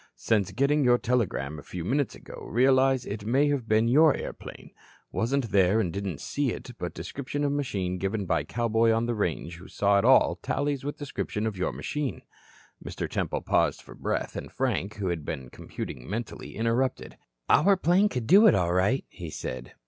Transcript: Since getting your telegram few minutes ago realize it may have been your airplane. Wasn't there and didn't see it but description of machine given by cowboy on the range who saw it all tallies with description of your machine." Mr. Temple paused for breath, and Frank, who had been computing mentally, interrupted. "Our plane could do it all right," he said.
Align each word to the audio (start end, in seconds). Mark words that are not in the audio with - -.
Since 0.15 0.49
getting 0.53 0.83
your 0.83 0.97
telegram 0.97 1.61
few 1.61 1.83
minutes 1.85 2.15
ago 2.15 2.47
realize 2.49 3.05
it 3.05 3.23
may 3.23 3.49
have 3.49 3.67
been 3.69 3.87
your 3.87 4.15
airplane. 4.17 4.71
Wasn't 5.11 5.51
there 5.51 5.79
and 5.79 5.93
didn't 5.93 6.21
see 6.21 6.49
it 6.51 6.71
but 6.79 6.95
description 6.95 7.43
of 7.43 7.51
machine 7.51 7.99
given 7.99 8.25
by 8.25 8.43
cowboy 8.43 8.91
on 8.91 9.05
the 9.05 9.13
range 9.13 9.57
who 9.57 9.67
saw 9.67 9.99
it 9.99 10.03
all 10.03 10.37
tallies 10.41 10.83
with 10.83 10.97
description 10.97 11.45
of 11.45 11.55
your 11.55 11.71
machine." 11.71 12.23
Mr. 12.83 13.07
Temple 13.07 13.41
paused 13.41 13.83
for 13.83 13.93
breath, 13.93 14.35
and 14.35 14.51
Frank, 14.51 14.95
who 14.95 15.09
had 15.09 15.23
been 15.23 15.49
computing 15.51 16.09
mentally, 16.09 16.55
interrupted. 16.55 17.15
"Our 17.47 17.77
plane 17.77 18.09
could 18.09 18.25
do 18.25 18.47
it 18.47 18.55
all 18.55 18.73
right," 18.73 19.05
he 19.07 19.29
said. 19.29 19.75